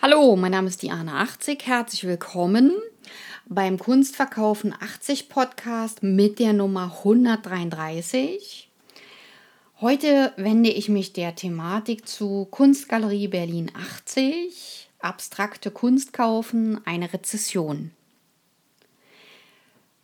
Hallo, 0.00 0.36
mein 0.36 0.52
Name 0.52 0.68
ist 0.68 0.82
Diana 0.82 1.22
80. 1.22 1.66
Herzlich 1.66 2.04
willkommen 2.04 2.70
beim 3.48 3.80
Kunstverkaufen 3.80 4.72
80 4.72 5.28
Podcast 5.28 6.04
mit 6.04 6.38
der 6.38 6.52
Nummer 6.52 6.98
133. 6.98 8.70
Heute 9.80 10.32
wende 10.36 10.70
ich 10.70 10.88
mich 10.88 11.14
der 11.14 11.34
Thematik 11.34 12.06
zu 12.06 12.46
Kunstgalerie 12.48 13.26
Berlin 13.26 13.72
80, 13.74 14.88
abstrakte 15.00 15.72
Kunst 15.72 16.12
kaufen, 16.12 16.80
eine 16.86 17.12
Rezession. 17.12 17.90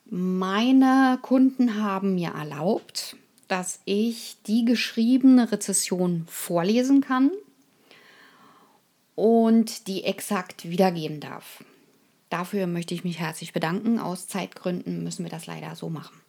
Meine 0.07 1.21
Kunden 1.23 1.81
haben 1.81 2.17
mir 2.17 2.31
erlaubt, 2.31 3.15
dass 3.47 3.79
ich 3.85 4.39
die 4.49 4.65
geschriebene 4.65 5.53
Rezession 5.53 6.25
vorlesen 6.27 7.01
kann 7.01 7.31
und 9.15 9.87
die 9.87 10.05
exakt 10.05 10.69
wiedergeben 10.69 11.21
darf. 11.21 11.65
Dafür 12.31 12.67
möchte 12.67 12.95
ich 12.95 13.05
mich 13.05 13.21
herzlich 13.21 13.53
bedanken. 13.53 13.99
Aus 13.99 14.27
Zeitgründen 14.27 15.05
müssen 15.05 15.25
wir 15.25 15.31
das 15.31 15.47
leider 15.47 15.77
so 15.77 15.89
machen. 15.89 16.21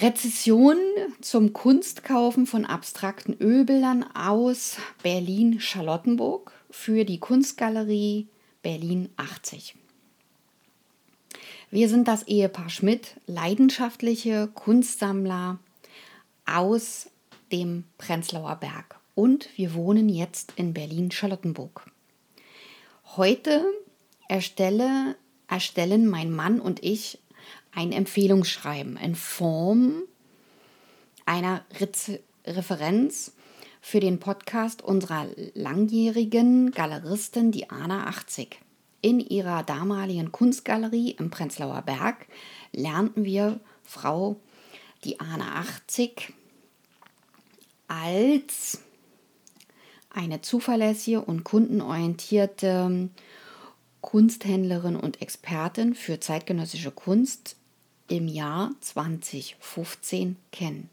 Rezession 0.00 0.76
zum 1.20 1.52
Kunstkaufen 1.52 2.46
von 2.46 2.64
abstrakten 2.64 3.34
Ölbildern 3.40 4.04
aus 4.14 4.76
Berlin-Charlottenburg 5.02 6.52
für 6.70 7.04
die 7.04 7.18
Kunstgalerie 7.18 8.28
Berlin 8.62 9.08
80. 9.16 9.74
Wir 11.70 11.88
sind 11.88 12.06
das 12.06 12.22
Ehepaar 12.28 12.70
Schmidt, 12.70 13.16
leidenschaftliche 13.26 14.48
Kunstsammler 14.48 15.58
aus 16.46 17.10
dem 17.50 17.84
Prenzlauer 17.98 18.56
Berg 18.56 18.97
und 19.18 19.48
wir 19.56 19.74
wohnen 19.74 20.08
jetzt 20.08 20.52
in 20.54 20.72
Berlin-Charlottenburg. 20.72 21.90
Heute 23.16 23.64
erstelle, 24.28 25.16
erstellen 25.48 26.06
mein 26.06 26.30
Mann 26.30 26.60
und 26.60 26.84
ich 26.84 27.18
ein 27.74 27.90
Empfehlungsschreiben 27.90 28.96
in 28.96 29.16
Form 29.16 30.04
einer 31.26 31.64
Re 31.80 31.88
Referenz 32.46 33.32
für 33.80 33.98
den 33.98 34.20
Podcast 34.20 34.82
unserer 34.82 35.26
langjährigen 35.54 36.70
Galeristin 36.70 37.50
Diana 37.50 38.06
80. 38.06 38.60
In 39.02 39.18
ihrer 39.18 39.64
damaligen 39.64 40.30
Kunstgalerie 40.30 41.10
im 41.18 41.30
Prenzlauer 41.30 41.82
Berg 41.82 42.28
lernten 42.70 43.24
wir 43.24 43.58
Frau 43.82 44.36
Diana 45.04 45.56
80 45.56 46.32
als 47.88 48.78
eine 50.10 50.40
zuverlässige 50.40 51.20
und 51.20 51.44
kundenorientierte 51.44 53.08
Kunsthändlerin 54.00 54.96
und 54.96 55.20
Expertin 55.20 55.94
für 55.94 56.20
zeitgenössische 56.20 56.90
Kunst 56.90 57.56
im 58.08 58.28
Jahr 58.28 58.72
2015 58.80 60.36
kennen. 60.52 60.88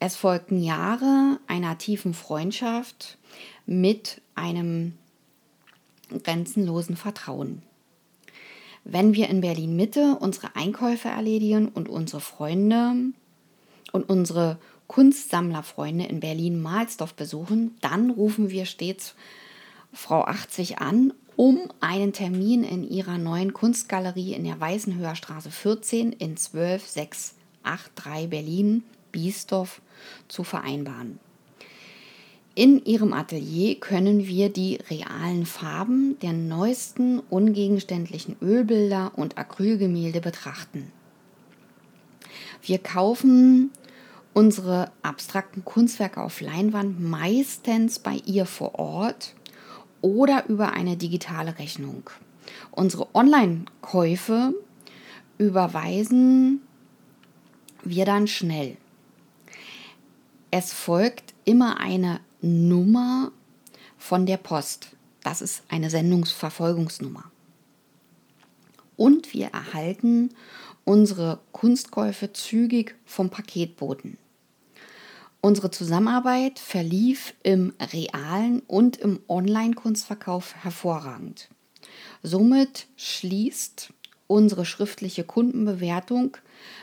Es 0.00 0.16
folgten 0.16 0.62
Jahre 0.62 1.38
einer 1.46 1.78
tiefen 1.78 2.12
Freundschaft 2.12 3.18
mit 3.66 4.20
einem 4.34 4.98
grenzenlosen 6.24 6.96
Vertrauen. 6.96 7.62
Wenn 8.84 9.14
wir 9.14 9.28
in 9.28 9.40
Berlin 9.40 9.76
Mitte 9.76 10.16
unsere 10.18 10.56
Einkäufe 10.56 11.08
erledigen 11.08 11.68
und 11.68 11.88
unsere 11.88 12.20
Freunde 12.20 12.94
und 13.92 14.08
unsere 14.10 14.58
Kunstsammlerfreunde 14.92 16.04
in 16.04 16.20
Berlin-Mahlsdorf 16.20 17.14
besuchen, 17.14 17.78
dann 17.80 18.10
rufen 18.10 18.50
wir 18.50 18.66
stets 18.66 19.14
Frau 19.90 20.24
80 20.24 20.80
an, 20.80 21.14
um 21.34 21.60
einen 21.80 22.12
Termin 22.12 22.62
in 22.62 22.84
ihrer 22.84 23.16
neuen 23.16 23.54
Kunstgalerie 23.54 24.34
in 24.34 24.44
der 24.44 24.60
Weißenhöher 24.60 25.14
Straße 25.14 25.50
14 25.50 26.12
in 26.12 26.36
12683 26.36 28.28
Berlin, 28.28 28.84
Biesdorf 29.12 29.80
zu 30.28 30.44
vereinbaren. 30.44 31.18
In 32.54 32.84
ihrem 32.84 33.14
Atelier 33.14 33.80
können 33.80 34.26
wir 34.26 34.50
die 34.50 34.78
realen 34.90 35.46
Farben 35.46 36.18
der 36.20 36.34
neuesten 36.34 37.20
ungegenständlichen 37.30 38.36
Ölbilder 38.42 39.12
und 39.16 39.38
Acrylgemälde 39.38 40.20
betrachten. 40.20 40.92
Wir 42.60 42.76
kaufen 42.78 43.70
unsere 44.34 44.90
abstrakten 45.02 45.64
Kunstwerke 45.64 46.20
auf 46.20 46.40
Leinwand 46.40 47.00
meistens 47.00 47.98
bei 47.98 48.16
ihr 48.24 48.46
vor 48.46 48.78
Ort 48.78 49.34
oder 50.00 50.46
über 50.48 50.72
eine 50.72 50.96
digitale 50.96 51.58
Rechnung. 51.58 52.10
Unsere 52.70 53.14
Online-Käufe 53.14 54.54
überweisen 55.38 56.62
wir 57.84 58.04
dann 58.04 58.26
schnell. 58.26 58.76
Es 60.50 60.72
folgt 60.72 61.34
immer 61.44 61.80
eine 61.80 62.20
Nummer 62.40 63.32
von 63.98 64.26
der 64.26 64.36
Post. 64.36 64.88
Das 65.22 65.40
ist 65.40 65.62
eine 65.68 65.88
Sendungsverfolgungsnummer. 65.88 67.24
Und 68.96 69.32
wir 69.32 69.46
erhalten 69.46 70.30
unsere 70.84 71.40
Kunstkäufe 71.52 72.32
zügig 72.32 72.94
vom 73.06 73.30
Paketboten. 73.30 74.18
Unsere 75.44 75.72
Zusammenarbeit 75.72 76.60
verlief 76.60 77.34
im 77.42 77.72
realen 77.92 78.60
und 78.60 78.96
im 78.98 79.18
Online-Kunstverkauf 79.26 80.54
hervorragend. 80.54 81.48
Somit 82.22 82.86
schließt 82.96 83.92
unsere 84.28 84.64
schriftliche 84.64 85.24
Kundenbewertung 85.24 86.36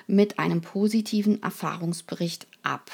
mit 0.08 0.40
einem 0.40 0.60
positiven 0.60 1.42
Erfahrungsbericht 1.42 2.48
ab. 2.62 2.92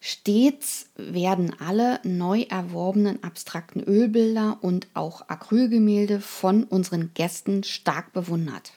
Stets 0.00 0.90
werden 0.94 1.56
alle 1.58 1.98
neu 2.04 2.42
erworbenen 2.42 3.24
abstrakten 3.24 3.82
Ölbilder 3.82 4.58
und 4.60 4.86
auch 4.94 5.28
Acrylgemälde 5.28 6.20
von 6.20 6.62
unseren 6.62 7.10
Gästen 7.14 7.64
stark 7.64 8.12
bewundert. 8.12 8.74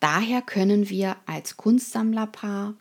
Daher 0.00 0.40
können 0.40 0.88
wir 0.88 1.16
als 1.26 1.56
Kunstsammlerpaar 1.58 2.74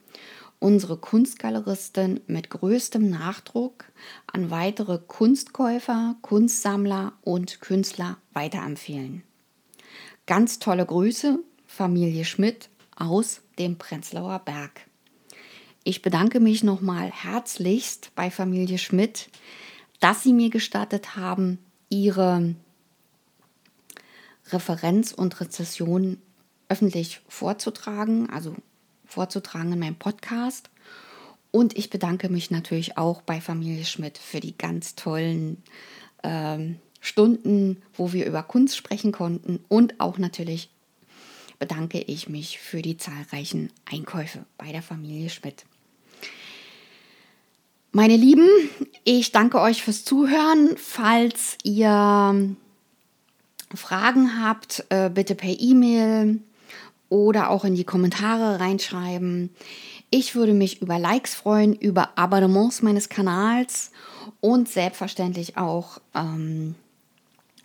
unsere 0.60 0.98
Kunstgaleristin 0.98 2.22
mit 2.28 2.50
größtem 2.50 3.10
Nachdruck 3.10 3.86
an 4.28 4.52
weitere 4.52 5.00
Kunstkäufer, 5.00 6.16
Kunstsammler 6.22 7.14
und 7.22 7.62
Künstler 7.62 8.18
weiterempfehlen. 8.34 9.24
Ganz 10.26 10.60
tolle 10.60 10.86
Grüße, 10.86 11.40
Familie 11.66 12.26
Schmidt 12.26 12.70
aus 12.96 13.42
dem 13.58 13.78
Prenzlauer 13.78 14.40
Berg. 14.40 14.82
Ich 15.84 16.02
bedanke 16.02 16.40
mich 16.40 16.64
nochmal 16.64 17.10
herzlichst 17.10 18.12
bei 18.16 18.30
Familie 18.30 18.78
Schmidt, 18.78 19.30
dass 20.00 20.24
sie 20.24 20.34
mir 20.34 20.50
gestattet 20.50 21.16
haben, 21.16 21.58
ihre 21.90 22.56
Referenz 24.52 25.14
und 25.14 25.40
Rezession 25.40 26.18
öffentlich 26.70 27.22
vorzutragen, 27.28 28.30
also 28.30 28.56
vorzutragen 29.06 29.74
in 29.74 29.80
meinem 29.80 29.96
Podcast. 29.96 30.70
Und 31.52 31.78
ich 31.78 31.90
bedanke 31.90 32.30
mich 32.30 32.52
natürlich 32.52 32.98
auch 32.98 33.22
bei 33.24 33.42
Familie 33.42 33.86
Schmidt 33.86 34.18
für 34.18 34.40
die 34.40 34.58
ganz 34.58 34.96
tollen 34.96 35.64
ähm, 36.24 36.78
Stunden, 37.02 37.82
wo 37.94 38.14
wir 38.14 38.26
über 38.26 38.44
Kunst 38.44 38.78
sprechen 38.78 39.12
konnten. 39.12 39.60
Und 39.68 40.00
auch 40.00 40.20
natürlich 40.20 40.70
bedanke 41.58 42.00
ich 42.00 42.30
mich 42.30 42.60
für 42.60 42.82
die 42.82 42.98
zahlreichen 42.98 43.72
Einkäufe 43.86 44.46
bei 44.58 44.72
der 44.72 44.84
Familie 44.84 45.30
Schmidt. 45.30 45.66
Meine 47.92 48.16
Lieben, 48.16 48.48
ich 49.04 49.32
danke 49.32 49.60
euch 49.60 49.82
fürs 49.82 50.06
Zuhören. 50.06 50.78
Falls 50.78 51.58
ihr 51.64 52.56
Fragen 53.74 54.44
habt, 54.44 54.86
äh, 54.90 55.10
bitte 55.10 55.34
per 55.34 55.60
E-Mail 55.60 56.40
oder 57.10 57.50
auch 57.50 57.66
in 57.66 57.76
die 57.76 57.84
Kommentare 57.84 58.60
reinschreiben. 58.60 59.50
Ich 60.10 60.36
würde 60.36 60.54
mich 60.54 60.82
über 60.82 60.98
Likes 60.98 61.36
freuen, 61.36 61.74
über 61.74 62.18
Abonnements 62.18 62.82
meines 62.82 63.10
Kanals 63.10 63.92
und 64.40 64.70
selbstverständlich 64.70 65.58
auch 65.58 66.00
ähm, 66.16 66.76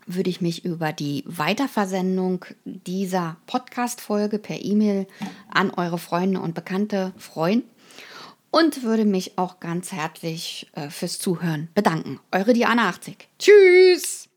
würde 0.06 0.30
ich 0.30 0.40
mich 0.40 0.64
über 0.64 0.92
die 0.92 1.24
Weiterversendung 1.26 2.44
dieser 2.64 3.36
Podcast-Folge 3.46 4.38
per 4.38 4.62
E-Mail 4.62 5.06
an 5.50 5.70
eure 5.70 5.98
Freunde 5.98 6.40
und 6.40 6.54
Bekannte 6.54 7.12
freuen 7.16 7.62
und 8.50 8.82
würde 8.82 9.04
mich 9.04 9.38
auch 9.38 9.60
ganz 9.60 9.92
herzlich 9.92 10.70
äh, 10.74 10.90
fürs 10.90 11.18
Zuhören 11.18 11.68
bedanken. 11.74 12.20
Eure 12.30 12.52
Diana 12.52 12.88
80. 12.88 13.28
Tschüss! 13.38 14.28